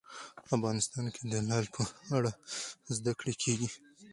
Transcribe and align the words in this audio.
افغانستان 0.55 1.05
کې 1.15 1.21
د 1.31 1.33
لعل 1.47 1.65
په 1.75 1.81
اړه 2.17 2.31
زده 2.97 3.11
کړه 3.19 3.33
کېږي. 3.43 3.69